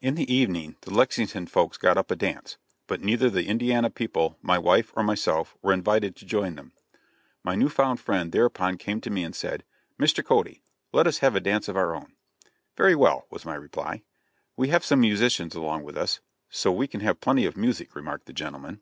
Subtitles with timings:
[0.00, 4.38] In the evening the Lexington folks got up a dance, but neither the Indiana people,
[4.40, 6.72] my wife or myself were invited to join them.
[7.44, 9.64] My new found friend thereupon came to me and said:
[10.00, 10.24] "Mr.
[10.24, 12.14] Cody, let us have a dance of our own."
[12.78, 14.04] "Very well," was my reply.
[14.56, 18.24] "We have some musicians along with us, so we can have plenty of music," remarked
[18.24, 18.80] the gentleman.